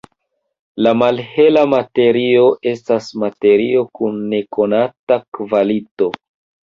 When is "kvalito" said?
5.39-6.09